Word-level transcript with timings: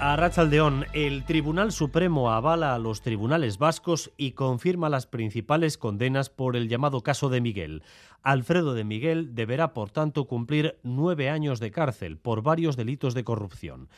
A 0.00 0.14
Rachaldeón, 0.14 0.86
el 0.92 1.24
Tribunal 1.24 1.72
Supremo 1.72 2.30
avala 2.30 2.72
a 2.72 2.78
los 2.78 3.02
tribunales 3.02 3.58
vascos 3.58 4.12
y 4.16 4.30
confirma 4.30 4.88
las 4.88 5.08
principales 5.08 5.76
condenas 5.76 6.30
por 6.30 6.54
el 6.54 6.68
llamado 6.68 7.02
caso 7.02 7.28
de 7.30 7.40
Miguel. 7.40 7.82
Alfredo 8.22 8.74
de 8.74 8.84
Miguel 8.84 9.34
deberá, 9.34 9.74
por 9.74 9.90
tanto, 9.90 10.26
cumplir 10.28 10.78
nueve 10.84 11.30
años 11.30 11.58
de 11.58 11.72
cárcel 11.72 12.16
por 12.16 12.42
varios 12.42 12.76
delitos 12.76 13.14
de 13.14 13.24
corrupción. 13.24 13.88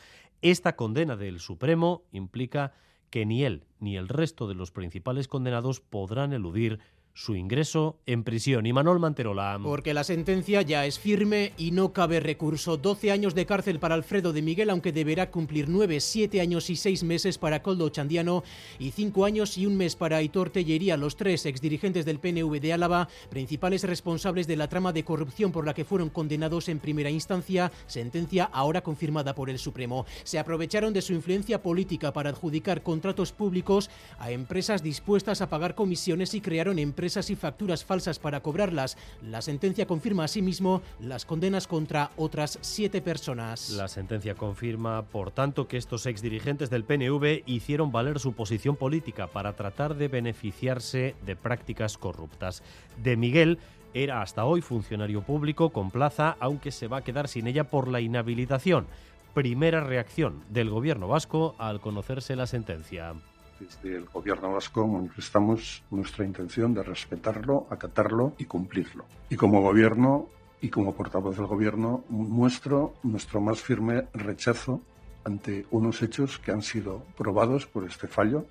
Esta 0.41 0.75
condena 0.75 1.15
del 1.17 1.39
Supremo 1.39 2.01
implica 2.11 2.73
que 3.11 3.27
ni 3.27 3.43
él 3.43 3.65
ni 3.79 3.95
el 3.95 4.07
resto 4.07 4.47
de 4.47 4.55
los 4.55 4.71
principales 4.71 5.27
condenados 5.27 5.81
podrán 5.81 6.33
eludir 6.33 6.79
su 7.13 7.35
ingreso 7.35 7.99
en 8.05 8.23
prisión. 8.23 8.65
Y 8.65 8.73
Manuel 8.73 8.99
Manterola. 8.99 9.59
Porque 9.61 9.93
la 9.93 10.03
sentencia 10.03 10.61
ya 10.61 10.85
es 10.85 10.99
firme 10.99 11.53
y 11.57 11.71
no 11.71 11.93
cabe 11.93 12.19
recurso. 12.19 12.77
12 12.77 13.11
años 13.11 13.35
de 13.35 13.45
cárcel 13.45 13.79
para 13.79 13.95
Alfredo 13.95 14.33
de 14.33 14.41
Miguel, 14.41 14.69
aunque 14.69 14.91
deberá 14.91 15.29
cumplir 15.29 15.67
9, 15.69 15.99
7 15.99 16.41
años 16.41 16.69
y 16.69 16.75
6 16.75 17.03
meses 17.03 17.37
para 17.37 17.61
Coldo 17.61 17.89
Chandiano 17.89 18.43
y 18.79 18.91
5 18.91 19.25
años 19.25 19.57
y 19.57 19.65
un 19.65 19.77
mes 19.77 19.95
para 19.95 20.17
Aitor 20.17 20.49
Tellería, 20.49 20.97
los 20.97 21.15
tres 21.15 21.45
exdirigentes 21.45 22.05
del 22.05 22.19
PNV 22.19 22.59
de 22.59 22.73
Álava, 22.73 23.07
principales 23.29 23.83
responsables 23.83 24.47
de 24.47 24.55
la 24.55 24.69
trama 24.69 24.93
de 24.93 25.03
corrupción 25.03 25.51
por 25.51 25.65
la 25.65 25.73
que 25.73 25.85
fueron 25.85 26.09
condenados 26.09 26.69
en 26.69 26.79
primera 26.79 27.09
instancia, 27.09 27.71
sentencia 27.87 28.45
ahora 28.45 28.81
confirmada 28.81 29.35
por 29.35 29.49
el 29.49 29.59
Supremo. 29.59 30.05
Se 30.23 30.39
aprovecharon 30.39 30.93
de 30.93 31.01
su 31.01 31.13
influencia 31.13 31.61
política 31.61 32.13
para 32.13 32.29
adjudicar 32.29 32.83
contratos 32.83 33.31
públicos 33.31 33.89
a 34.17 34.31
empresas 34.31 34.83
dispuestas 34.83 35.41
a 35.41 35.49
pagar 35.49 35.75
comisiones 35.75 36.33
y 36.33 36.41
crearon 36.41 36.79
empresas 36.79 37.00
y 37.01 37.35
facturas 37.35 37.83
falsas 37.83 38.19
para 38.19 38.41
cobrarlas. 38.41 38.95
La 39.23 39.41
sentencia 39.41 39.87
confirma 39.87 40.25
asimismo 40.25 40.83
las 40.99 41.25
condenas 41.25 41.65
contra 41.65 42.11
otras 42.15 42.59
siete 42.61 43.01
personas. 43.01 43.71
La 43.71 43.87
sentencia 43.87 44.35
confirma, 44.35 45.01
por 45.01 45.31
tanto, 45.31 45.67
que 45.67 45.77
estos 45.77 46.05
exdirigentes 46.05 46.69
del 46.69 46.83
PNV 46.83 47.41
hicieron 47.47 47.91
valer 47.91 48.19
su 48.19 48.33
posición 48.33 48.75
política 48.75 49.25
para 49.25 49.53
tratar 49.53 49.95
de 49.95 50.09
beneficiarse 50.09 51.15
de 51.25 51.35
prácticas 51.35 51.97
corruptas. 51.97 52.61
De 53.01 53.17
Miguel 53.17 53.57
era 53.95 54.21
hasta 54.21 54.45
hoy 54.45 54.61
funcionario 54.61 55.23
público 55.23 55.71
con 55.71 55.89
plaza, 55.89 56.37
aunque 56.39 56.71
se 56.71 56.87
va 56.87 56.97
a 56.97 57.03
quedar 57.03 57.27
sin 57.27 57.47
ella 57.47 57.63
por 57.63 57.87
la 57.87 57.99
inhabilitación. 57.99 58.85
Primera 59.33 59.81
reacción 59.83 60.43
del 60.49 60.69
gobierno 60.69 61.07
vasco 61.07 61.55
al 61.57 61.81
conocerse 61.81 62.35
la 62.35 62.45
sentencia 62.45 63.15
desde 63.61 63.95
el 63.95 64.05
gobierno 64.05 64.53
vasco 64.53 64.87
manifestamos 64.87 65.83
nuestra 65.91 66.25
intención 66.25 66.73
de 66.73 66.83
respetarlo, 66.83 67.67
acatarlo 67.69 68.33
y 68.37 68.45
cumplirlo. 68.45 69.05
Y 69.29 69.35
como 69.35 69.61
gobierno 69.61 70.27
y 70.61 70.69
como 70.69 70.95
portavoz 70.95 71.37
del 71.37 71.45
gobierno 71.45 72.03
muestro 72.09 72.93
nuestro 73.03 73.39
más 73.39 73.61
firme 73.61 74.07
rechazo 74.13 74.81
ante 75.23 75.65
unos 75.69 76.01
hechos 76.01 76.39
que 76.39 76.51
han 76.51 76.63
sido 76.63 77.03
probados 77.17 77.67
por 77.67 77.85
este 77.85 78.07
fallo 78.07 78.45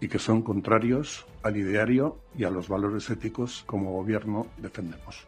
y 0.00 0.08
que 0.08 0.18
son 0.18 0.42
contrarios 0.42 1.26
al 1.42 1.56
ideario 1.56 2.18
y 2.36 2.44
a 2.44 2.50
los 2.50 2.68
valores 2.68 3.08
éticos 3.08 3.62
como 3.66 3.92
gobierno 3.92 4.46
defendemos. 4.58 5.26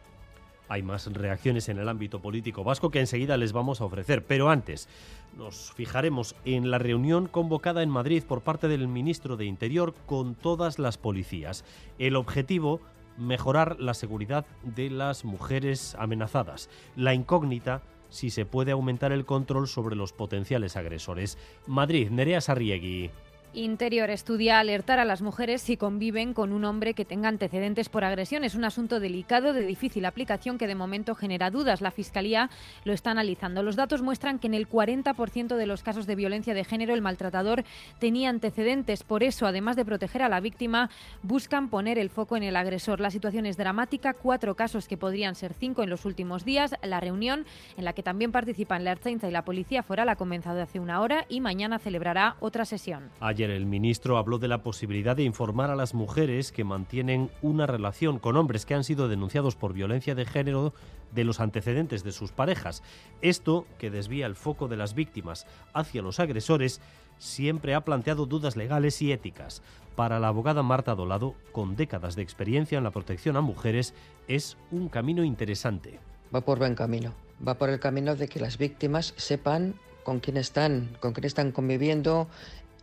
Hay 0.67 0.81
más 0.81 1.11
reacciones 1.11 1.69
en 1.69 1.77
el 1.77 1.89
ámbito 1.89 2.21
político 2.21 2.63
vasco 2.63 2.89
que 2.89 2.99
enseguida 2.99 3.37
les 3.37 3.53
vamos 3.53 3.81
a 3.81 3.85
ofrecer. 3.85 4.25
Pero 4.25 4.49
antes, 4.49 4.89
nos 5.37 5.71
fijaremos 5.73 6.35
en 6.45 6.71
la 6.71 6.79
reunión 6.79 7.27
convocada 7.27 7.83
en 7.83 7.89
Madrid 7.89 8.23
por 8.23 8.41
parte 8.41 8.67
del 8.67 8.87
ministro 8.87 9.37
de 9.37 9.45
Interior 9.45 9.93
con 10.05 10.35
todas 10.35 10.79
las 10.79 10.97
policías. 10.97 11.63
El 11.99 12.15
objetivo, 12.15 12.81
mejorar 13.17 13.79
la 13.79 13.93
seguridad 13.93 14.45
de 14.63 14.89
las 14.89 15.23
mujeres 15.23 15.95
amenazadas. 15.99 16.69
La 16.95 17.13
incógnita, 17.13 17.81
si 18.09 18.29
se 18.29 18.45
puede 18.45 18.71
aumentar 18.71 19.11
el 19.11 19.25
control 19.25 19.67
sobre 19.67 19.95
los 19.95 20.13
potenciales 20.13 20.75
agresores. 20.77 21.37
Madrid, 21.67 22.09
Nerea 22.09 22.41
Sarriegui. 22.41 23.11
Interior 23.55 24.09
estudia 24.09 24.59
alertar 24.59 24.99
a 24.99 25.05
las 25.05 25.21
mujeres 25.21 25.61
si 25.61 25.77
conviven 25.77 26.33
con 26.33 26.51
un 26.51 26.65
hombre 26.65 26.93
que 26.93 27.05
tenga 27.05 27.29
antecedentes 27.29 27.87
por 27.87 28.03
agresión. 28.03 28.43
Es 28.43 28.53
un 28.53 28.65
asunto 28.65 28.99
delicado 28.99 29.53
de 29.53 29.65
difícil 29.65 30.05
aplicación 30.05 30.57
que 30.57 30.67
de 30.67 30.75
momento 30.75 31.15
genera 31.15 31.51
dudas. 31.51 31.79
La 31.79 31.91
Fiscalía 31.91 32.49
lo 32.83 32.91
está 32.91 33.11
analizando. 33.11 33.63
Los 33.63 33.77
datos 33.77 34.01
muestran 34.01 34.39
que 34.39 34.47
en 34.47 34.55
el 34.55 34.67
40% 34.67 35.55
de 35.55 35.67
los 35.67 35.83
casos 35.83 36.05
de 36.05 36.15
violencia 36.15 36.53
de 36.53 36.65
género 36.65 36.93
el 36.93 37.01
maltratador 37.01 37.63
tenía 37.99 38.29
antecedentes. 38.29 39.03
Por 39.03 39.23
eso, 39.23 39.47
además 39.47 39.77
de 39.77 39.85
proteger 39.85 40.21
a 40.21 40.29
la 40.29 40.41
víctima, 40.41 40.89
buscan 41.23 41.69
poner 41.69 41.97
el 41.97 42.09
foco 42.09 42.35
en 42.35 42.43
el 42.43 42.57
agresor. 42.57 42.99
La 42.99 43.11
situación 43.11 43.45
es 43.45 43.55
dramática. 43.55 44.13
Cuatro 44.13 44.55
casos 44.55 44.87
que 44.89 44.97
podrían 44.97 45.35
ser 45.35 45.53
cinco 45.53 45.81
en 45.81 45.89
los 45.89 46.03
últimos 46.03 46.43
días. 46.43 46.75
La 46.83 46.99
reunión 46.99 47.45
en 47.77 47.85
la 47.85 47.93
que 47.93 48.03
también 48.03 48.33
participan 48.33 48.83
la 48.83 48.91
Ertzaintza 48.91 49.29
y 49.29 49.31
la 49.31 49.45
Policía 49.45 49.81
Foral 49.81 50.09
ha 50.09 50.17
comenzado 50.17 50.61
hace 50.61 50.81
una 50.81 50.99
hora 50.99 51.25
y 51.29 51.39
mañana 51.39 51.79
celebrará 51.79 52.35
otra 52.41 52.65
sesión 52.65 53.11
el 53.49 53.65
ministro 53.65 54.17
habló 54.17 54.39
de 54.39 54.47
la 54.47 54.63
posibilidad 54.63 55.15
de 55.15 55.23
informar 55.23 55.69
a 55.69 55.75
las 55.75 55.93
mujeres 55.93 56.51
que 56.51 56.63
mantienen 56.63 57.29
una 57.41 57.65
relación 57.65 58.19
con 58.19 58.37
hombres 58.37 58.65
que 58.65 58.75
han 58.75 58.83
sido 58.83 59.07
denunciados 59.07 59.55
por 59.55 59.73
violencia 59.73 60.15
de 60.15 60.25
género 60.25 60.73
de 61.13 61.23
los 61.23 61.39
antecedentes 61.39 62.03
de 62.03 62.11
sus 62.11 62.31
parejas. 62.31 62.83
Esto, 63.21 63.65
que 63.77 63.89
desvía 63.89 64.25
el 64.25 64.35
foco 64.35 64.67
de 64.67 64.77
las 64.77 64.93
víctimas 64.93 65.47
hacia 65.73 66.01
los 66.01 66.19
agresores, 66.19 66.81
siempre 67.17 67.75
ha 67.75 67.85
planteado 67.85 68.25
dudas 68.25 68.55
legales 68.55 69.01
y 69.01 69.11
éticas. 69.11 69.61
Para 69.95 70.19
la 70.19 70.27
abogada 70.27 70.61
Marta 70.61 70.93
Dolado, 70.95 71.35
con 71.51 71.75
décadas 71.75 72.15
de 72.15 72.21
experiencia 72.21 72.77
en 72.77 72.83
la 72.83 72.91
protección 72.91 73.37
a 73.37 73.41
mujeres, 73.41 73.93
es 74.27 74.57
un 74.71 74.89
camino 74.89 75.23
interesante. 75.23 75.99
Va 76.33 76.41
por 76.41 76.59
buen 76.59 76.75
camino. 76.75 77.13
Va 77.45 77.57
por 77.57 77.69
el 77.69 77.79
camino 77.79 78.15
de 78.15 78.27
que 78.27 78.39
las 78.39 78.57
víctimas 78.57 79.13
sepan 79.17 79.75
con 80.03 80.19
quién 80.19 80.37
están, 80.37 80.95
con 80.99 81.13
quién 81.13 81.25
están 81.25 81.51
conviviendo 81.51 82.27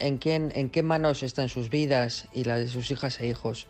en, 0.02 0.18
quién, 0.18 0.52
en 0.54 0.68
qué 0.68 0.82
manos 0.82 1.22
están 1.22 1.48
sus 1.48 1.70
vidas 1.70 2.28
y 2.32 2.44
las 2.44 2.58
de 2.58 2.68
sus 2.68 2.90
hijas 2.90 3.20
e 3.20 3.28
hijos. 3.28 3.66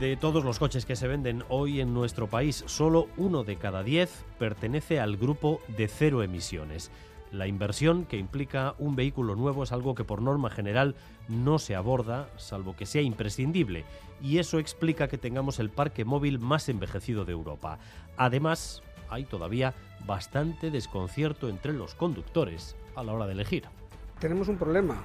De 0.00 0.16
todos 0.16 0.44
los 0.44 0.58
coches 0.58 0.84
que 0.84 0.94
se 0.94 1.08
venden 1.08 1.42
hoy 1.48 1.80
en 1.80 1.94
nuestro 1.94 2.26
país, 2.28 2.64
solo 2.66 3.08
uno 3.16 3.44
de 3.44 3.56
cada 3.56 3.82
diez 3.82 4.24
pertenece 4.38 5.00
al 5.00 5.16
grupo 5.16 5.62
de 5.68 5.88
cero 5.88 6.22
emisiones. 6.22 6.90
La 7.32 7.46
inversión 7.46 8.04
que 8.04 8.18
implica 8.18 8.74
un 8.78 8.94
vehículo 8.94 9.36
nuevo 9.36 9.64
es 9.64 9.72
algo 9.72 9.94
que 9.94 10.04
por 10.04 10.20
norma 10.20 10.50
general 10.50 10.96
no 11.28 11.58
se 11.58 11.74
aborda, 11.74 12.28
salvo 12.36 12.76
que 12.76 12.84
sea 12.84 13.02
imprescindible, 13.02 13.84
y 14.22 14.38
eso 14.38 14.58
explica 14.58 15.08
que 15.08 15.18
tengamos 15.18 15.58
el 15.58 15.70
parque 15.70 16.04
móvil 16.04 16.38
más 16.38 16.68
envejecido 16.68 17.24
de 17.24 17.32
Europa. 17.32 17.78
Además, 18.18 18.82
hay 19.10 19.24
todavía 19.24 19.74
bastante 20.06 20.70
desconcierto 20.70 21.48
entre 21.48 21.72
los 21.72 21.94
conductores 21.94 22.76
a 22.94 23.02
la 23.02 23.12
hora 23.12 23.26
de 23.26 23.32
elegir. 23.32 23.64
Tenemos 24.18 24.48
un 24.48 24.56
problema, 24.56 24.96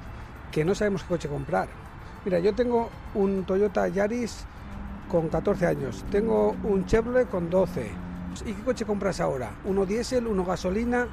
que 0.52 0.64
no 0.64 0.76
sabemos 0.76 1.04
qué 1.04 1.10
coche 1.10 1.30
comprar. 1.30 1.70
Mira, 2.24 2.40
yo 2.40 2.54
tengo 2.54 2.90
un 3.16 3.44
Toyota 3.46 3.88
Yaris 3.88 4.46
con 5.10 5.28
14 5.28 5.66
años, 5.66 6.06
tengo 6.12 6.56
un 6.64 6.86
Chevrolet 6.86 7.30
con 7.30 7.50
12. 7.50 7.92
¿Y 8.46 8.54
qué 8.54 8.64
coche 8.64 8.86
compras 8.86 9.20
ahora? 9.20 9.52
¿Uno 9.66 9.86
diésel, 9.86 10.28
uno 10.28 10.46
gasolina 10.46 11.08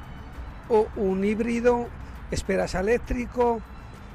o 0.69 0.87
un 0.95 1.23
híbrido? 1.25 1.87
¿Esperas 2.31 2.75
eléctrico? 2.75 3.59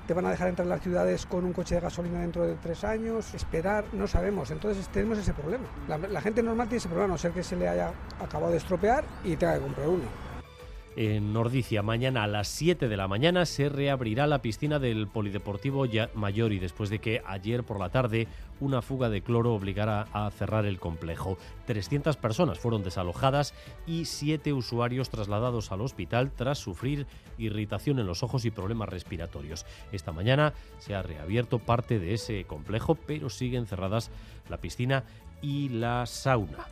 Te 0.07 0.15
van 0.15 0.27
a 0.27 0.31
dejar 0.31 0.49
entrar 0.49 0.67
en 0.67 0.71
las 0.71 0.83
ciudades 0.83 1.27
con 1.27 1.45
un 1.45 1.53
coche 1.53 1.77
de 1.77 1.81
gasolina 1.81 2.21
dentro 2.21 2.47
de 2.47 2.55
tres 2.57 2.85
años, 2.85 3.35
esperar, 3.35 3.85
no 3.93 4.07
sabemos. 4.07 4.51
Entonces 4.51 4.89
tenemos 4.89 5.19
ese 5.19 5.33
problema. 5.33 5.65
La, 5.89 6.21
gente 6.21 6.43
normal 6.43 6.69
tiene 6.69 6.79
ese 6.79 6.89
problema, 6.89 7.13
no 7.13 7.19
ser 7.19 7.33
que 7.33 7.43
se 7.43 7.57
le 7.57 7.69
haya 7.69 7.93
acabado 8.21 8.53
de 8.53 8.59
estropear 8.59 9.05
y 9.25 9.37
tenga 9.37 9.55
que 9.55 9.61
comprar 9.61 9.89
uno 9.89 10.34
en 10.97 11.33
Nordicia. 11.33 11.83
Mañana 11.83 12.25
a 12.25 12.27
las 12.27 12.49
7 12.49 12.89
de 12.89 12.97
la 12.97 13.09
mañana 13.09 13.47
se 13.47 13.69
reabrirá 13.69 14.27
la 14.27 14.43
piscina 14.43 14.79
del 14.79 15.07
Polideportivo 15.09 15.87
Mayori 16.15 16.59
después 16.59 16.91
de 16.91 16.99
que 16.99 17.23
ayer 17.27 17.65
por 17.65 17.81
la 17.81 17.91
tarde 17.91 18.29
una 18.61 18.83
fuga 18.83 19.11
de 19.11 19.23
cloro 19.23 19.55
obligara 19.55 20.07
a 20.13 20.31
cerrar 20.31 20.65
el 20.65 20.79
complejo. 20.79 21.39
300 21.67 22.17
personas 22.17 22.59
fueron 22.59 22.83
desalojadas 22.83 23.55
y 23.87 24.05
7 24.05 24.53
usuarios 24.53 25.11
trasladados 25.11 25.73
al 25.73 25.81
hospital 25.81 26.31
tras 26.31 26.59
sufrir 26.59 27.07
irritación 27.39 27.99
en 27.99 28.07
los 28.07 28.23
ojos 28.23 28.45
y 28.45 28.51
problemas 28.51 28.89
respiratorios. 28.89 29.67
Esta 29.93 30.13
mañana 30.13 30.55
se 30.79 30.95
ha 30.95 31.03
reabierto 31.03 31.59
parte 31.59 31.99
de 31.99 32.15
ese 32.15 32.45
complejo, 32.45 32.95
pero 32.95 33.31
siguen 33.31 33.67
cerradas 33.67 34.11
la 34.49 34.59
piscina 34.59 35.05
y 35.43 35.69
la 35.69 36.07
sauna 36.07 36.67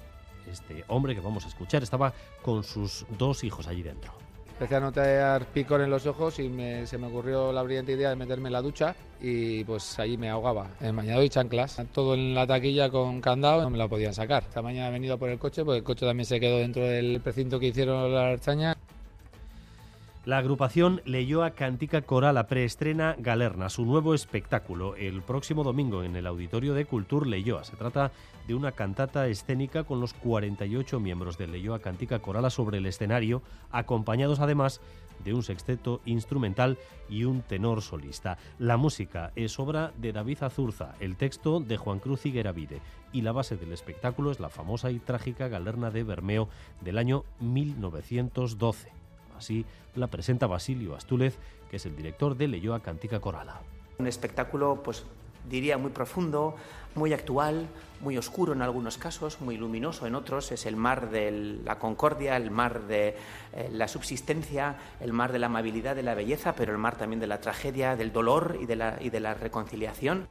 este 0.50 0.84
hombre 0.88 1.14
que 1.14 1.20
vamos 1.20 1.44
a 1.44 1.48
escuchar 1.48 1.82
estaba 1.82 2.12
con 2.42 2.62
sus 2.64 3.06
dos 3.18 3.44
hijos 3.44 3.66
allí 3.66 3.82
dentro. 3.82 4.12
Empecé 4.52 4.76
a 4.76 4.80
notar 4.80 5.46
picor 5.46 5.80
en 5.80 5.90
los 5.90 6.06
ojos 6.06 6.38
y 6.38 6.48
se 6.86 6.98
me 6.98 7.06
ocurrió 7.08 7.52
la 7.52 7.62
brillante 7.62 7.92
idea 7.92 8.10
de 8.10 8.16
meterme 8.16 8.48
en 8.48 8.52
la 8.52 8.62
ducha 8.62 8.94
y 9.20 9.64
pues 9.64 9.98
allí 9.98 10.16
me 10.16 10.30
ahogaba, 10.30 10.68
en 10.80 10.94
bañado 10.94 11.22
y 11.22 11.28
chanclas. 11.28 11.80
Todo 11.92 12.14
en 12.14 12.34
la 12.34 12.46
taquilla 12.46 12.88
con 12.88 13.20
candado, 13.20 13.62
no 13.62 13.70
me 13.70 13.78
la 13.78 13.88
podían 13.88 14.14
sacar. 14.14 14.44
Esta 14.44 14.62
mañana 14.62 14.88
he 14.88 14.92
venido 14.92 15.18
por 15.18 15.30
el 15.30 15.38
coche, 15.38 15.64
porque 15.64 15.78
el 15.78 15.84
coche 15.84 16.06
también 16.06 16.26
se 16.26 16.38
quedó 16.38 16.58
dentro 16.58 16.84
del 16.84 17.20
precinto 17.20 17.58
que 17.58 17.68
hicieron 17.68 18.14
la 18.14 18.28
archaña 18.28 18.76
La 20.24 20.38
agrupación 20.38 21.02
Leyoa 21.04 21.50
Cantica 21.50 22.02
Corala 22.02 22.46
preestrena 22.46 23.16
Galerna, 23.18 23.68
su 23.68 23.84
nuevo 23.84 24.14
espectáculo, 24.14 24.94
el 24.94 25.20
próximo 25.20 25.64
domingo 25.64 26.04
en 26.04 26.14
el 26.14 26.28
Auditorio 26.28 26.74
de 26.74 26.84
Cultur 26.84 27.26
Leyoa. 27.26 27.64
Se 27.64 27.74
trata 27.74 28.12
de 28.46 28.54
una 28.54 28.70
cantata 28.70 29.26
escénica 29.26 29.82
con 29.82 29.98
los 30.00 30.14
48 30.14 31.00
miembros 31.00 31.38
de 31.38 31.48
Leyoa 31.48 31.80
Cantica 31.80 32.20
Corala 32.20 32.50
sobre 32.50 32.78
el 32.78 32.86
escenario, 32.86 33.42
acompañados 33.72 34.38
además 34.38 34.80
de 35.24 35.34
un 35.34 35.42
sexteto 35.42 36.00
instrumental 36.04 36.78
y 37.08 37.24
un 37.24 37.42
tenor 37.42 37.82
solista. 37.82 38.38
La 38.60 38.76
música 38.76 39.32
es 39.34 39.58
obra 39.58 39.92
de 39.98 40.12
David 40.12 40.44
Azurza, 40.44 40.94
el 41.00 41.16
texto 41.16 41.58
de 41.58 41.76
Juan 41.78 41.98
Cruz 41.98 42.26
Higueravide 42.26 42.80
y 43.12 43.22
la 43.22 43.32
base 43.32 43.56
del 43.56 43.72
espectáculo 43.72 44.30
es 44.30 44.38
la 44.38 44.50
famosa 44.50 44.92
y 44.92 45.00
trágica 45.00 45.48
Galerna 45.48 45.90
de 45.90 46.04
Bermeo 46.04 46.48
del 46.80 46.98
año 46.98 47.24
1912. 47.40 49.01
Así 49.42 49.66
la 49.96 50.06
presenta 50.06 50.46
Basilio 50.46 50.94
Astúlez, 50.94 51.36
que 51.68 51.78
es 51.78 51.84
el 51.84 51.96
director 51.96 52.36
de 52.36 52.46
Leyoa 52.46 52.80
Cantica 52.80 53.18
Corala. 53.18 53.60
Un 53.98 54.06
espectáculo, 54.06 54.84
pues 54.84 55.04
diría, 55.50 55.78
muy 55.78 55.90
profundo, 55.90 56.54
muy 56.94 57.12
actual, 57.12 57.66
muy 58.00 58.16
oscuro 58.16 58.52
en 58.52 58.62
algunos 58.62 58.98
casos, 58.98 59.40
muy 59.40 59.56
luminoso 59.56 60.06
en 60.06 60.14
otros. 60.14 60.52
Es 60.52 60.64
el 60.64 60.76
mar 60.76 61.10
de 61.10 61.58
la 61.64 61.80
concordia, 61.80 62.36
el 62.36 62.52
mar 62.52 62.82
de 62.82 63.16
eh, 63.52 63.68
la 63.72 63.88
subsistencia, 63.88 64.76
el 65.00 65.12
mar 65.12 65.32
de 65.32 65.40
la 65.40 65.46
amabilidad, 65.46 65.96
de 65.96 66.04
la 66.04 66.14
belleza, 66.14 66.54
pero 66.54 66.70
el 66.70 66.78
mar 66.78 66.96
también 66.96 67.18
de 67.18 67.26
la 67.26 67.40
tragedia, 67.40 67.96
del 67.96 68.12
dolor 68.12 68.58
y 68.60 68.66
de 68.66 68.76
la, 68.76 68.96
y 69.00 69.10
de 69.10 69.18
la 69.18 69.34
reconciliación. 69.34 70.28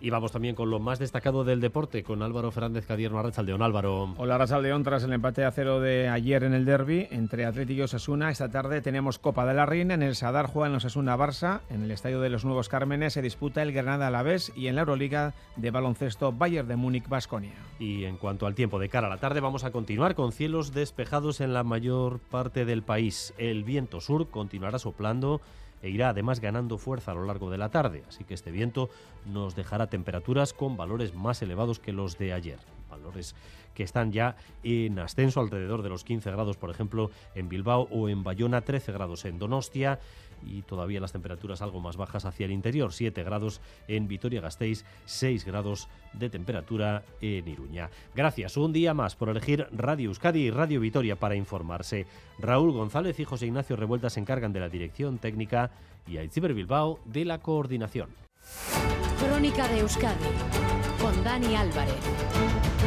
Y 0.00 0.10
vamos 0.10 0.30
también 0.30 0.54
con 0.54 0.70
lo 0.70 0.78
más 0.78 1.00
destacado 1.00 1.42
del 1.42 1.60
deporte, 1.60 2.04
con 2.04 2.22
Álvaro 2.22 2.52
Fernández 2.52 2.86
Cadierno 2.86 3.18
Arrachaldeón. 3.18 3.62
Álvaro. 3.62 4.14
Hola 4.16 4.36
Arrachaldeón, 4.36 4.84
tras 4.84 5.02
el 5.02 5.12
empate 5.12 5.44
a 5.44 5.50
cero 5.50 5.80
de 5.80 6.08
ayer 6.08 6.44
en 6.44 6.54
el 6.54 6.64
derby 6.64 7.08
entre 7.10 7.44
Atlético 7.44 7.80
y 7.80 7.82
Osasuna, 7.82 8.30
esta 8.30 8.48
tarde 8.48 8.80
tenemos 8.80 9.18
Copa 9.18 9.44
de 9.44 9.54
la 9.54 9.66
Reina. 9.66 9.94
En 9.94 10.02
el 10.02 10.14
Sadar 10.14 10.46
juegan 10.46 10.76
Osasuna 10.76 11.16
Barça. 11.16 11.62
En 11.68 11.82
el 11.82 11.90
Estadio 11.90 12.20
de 12.20 12.30
los 12.30 12.44
Nuevos 12.44 12.68
Cármenes 12.68 13.14
se 13.14 13.22
disputa 13.22 13.62
el 13.62 13.72
Granada 13.72 14.06
Alavés 14.06 14.52
y 14.54 14.68
en 14.68 14.76
la 14.76 14.82
Euroliga 14.82 15.34
de 15.56 15.70
baloncesto 15.72 16.32
Bayern 16.32 16.68
de 16.68 16.76
Múnich 16.76 17.08
Basconia. 17.08 17.54
Y 17.80 18.04
en 18.04 18.18
cuanto 18.18 18.46
al 18.46 18.54
tiempo 18.54 18.78
de 18.78 18.88
cara 18.88 19.08
a 19.08 19.10
la 19.10 19.18
tarde, 19.18 19.40
vamos 19.40 19.64
a 19.64 19.72
continuar 19.72 20.14
con 20.14 20.30
cielos 20.30 20.72
despejados 20.72 21.40
en 21.40 21.52
la 21.52 21.64
mayor 21.64 22.20
parte 22.20 22.64
del 22.64 22.82
país. 22.82 23.34
El 23.36 23.64
viento 23.64 24.00
sur 24.00 24.28
continuará 24.28 24.78
soplando 24.78 25.40
e 25.82 25.90
irá 25.90 26.10
además 26.10 26.40
ganando 26.40 26.78
fuerza 26.78 27.12
a 27.12 27.14
lo 27.14 27.24
largo 27.24 27.50
de 27.50 27.58
la 27.58 27.70
tarde, 27.70 28.04
así 28.08 28.24
que 28.24 28.34
este 28.34 28.50
viento 28.50 28.90
nos 29.26 29.54
dejará 29.54 29.88
temperaturas 29.88 30.52
con 30.52 30.76
valores 30.76 31.14
más 31.14 31.42
elevados 31.42 31.78
que 31.78 31.92
los 31.92 32.18
de 32.18 32.32
ayer, 32.32 32.58
valores 32.90 33.34
que 33.74 33.84
están 33.84 34.10
ya 34.10 34.34
en 34.64 34.98
ascenso 34.98 35.40
alrededor 35.40 35.82
de 35.82 35.88
los 35.88 36.02
15 36.02 36.32
grados, 36.32 36.56
por 36.56 36.70
ejemplo, 36.70 37.12
en 37.36 37.48
Bilbao 37.48 37.86
o 37.92 38.08
en 38.08 38.24
Bayona, 38.24 38.62
13 38.62 38.90
grados 38.90 39.24
en 39.24 39.38
Donostia 39.38 40.00
y 40.44 40.62
todavía 40.62 41.00
las 41.00 41.12
temperaturas 41.12 41.62
algo 41.62 41.80
más 41.80 41.96
bajas 41.96 42.24
hacia 42.24 42.46
el 42.46 42.52
interior, 42.52 42.92
7 42.92 43.22
grados 43.22 43.60
en 43.86 44.08
Vitoria-Gasteiz, 44.08 44.84
6 45.06 45.44
grados 45.44 45.88
de 46.12 46.30
temperatura 46.30 47.04
en 47.20 47.46
Iruña. 47.48 47.90
Gracias 48.14 48.56
un 48.56 48.72
día 48.72 48.94
más 48.94 49.16
por 49.16 49.28
elegir 49.28 49.66
Radio 49.72 50.08
Euskadi 50.08 50.40
y 50.40 50.50
Radio 50.50 50.80
Vitoria 50.80 51.16
para 51.16 51.36
informarse. 51.36 52.06
Raúl 52.38 52.72
González 52.72 53.18
y 53.20 53.24
José 53.24 53.46
Ignacio 53.46 53.76
Revuelta 53.76 54.10
se 54.10 54.20
encargan 54.20 54.52
de 54.52 54.60
la 54.60 54.68
dirección 54.68 55.18
técnica 55.18 55.70
y 56.06 56.16
Aitziber 56.16 56.54
Bilbao 56.54 57.00
de 57.04 57.24
la 57.24 57.38
coordinación. 57.38 58.10
Crónica 59.20 59.68
de 59.68 59.80
Euskadi 59.80 60.24
con 61.00 61.22
Dani 61.24 61.54
Álvarez. 61.54 62.77